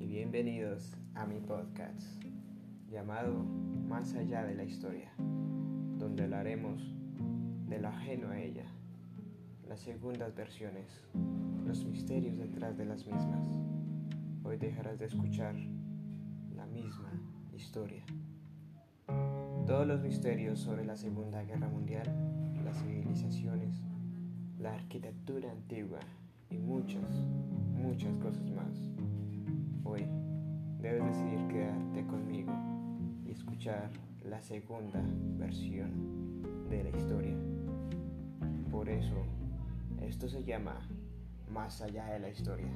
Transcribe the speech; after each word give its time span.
Y 0.00 0.06
bienvenidos 0.06 0.96
a 1.14 1.26
mi 1.26 1.40
podcast 1.40 2.24
llamado 2.90 3.44
Más 3.86 4.14
allá 4.14 4.44
de 4.44 4.54
la 4.54 4.64
historia, 4.64 5.12
donde 5.98 6.22
hablaremos 6.22 6.96
de 7.68 7.80
lo 7.80 7.88
ajeno 7.88 8.30
a 8.30 8.40
ella, 8.40 8.64
las 9.68 9.80
segundas 9.80 10.34
versiones, 10.34 11.06
los 11.66 11.84
misterios 11.84 12.38
detrás 12.38 12.78
de 12.78 12.86
las 12.86 13.04
mismas. 13.04 13.46
Hoy 14.42 14.56
dejarás 14.56 14.98
de 14.98 15.04
escuchar 15.04 15.54
la 16.56 16.64
misma 16.64 17.12
historia. 17.52 18.06
Todos 19.66 19.86
los 19.86 20.00
misterios 20.00 20.60
sobre 20.60 20.86
la 20.86 20.96
Segunda 20.96 21.44
Guerra 21.44 21.68
Mundial, 21.68 22.06
las 22.64 22.82
civilizaciones, 22.82 23.82
la 24.58 24.72
arquitectura 24.72 25.52
antigua 25.52 26.00
y 26.48 26.56
muchas, 26.56 27.22
muchas 27.98 28.16
cosas 28.18 28.48
más. 28.50 28.78
Hoy 29.82 30.06
debes 30.80 31.04
decidir 31.04 31.48
quedarte 31.48 32.06
conmigo 32.06 32.52
y 33.26 33.32
escuchar 33.32 33.90
la 34.22 34.40
segunda 34.40 35.02
versión 35.36 36.40
de 36.70 36.84
la 36.84 36.90
historia. 36.90 37.34
Por 38.70 38.88
eso, 38.88 39.16
esto 40.00 40.28
se 40.28 40.44
llama 40.44 40.78
Más 41.50 41.82
allá 41.82 42.06
de 42.06 42.20
la 42.20 42.28
historia. 42.28 42.70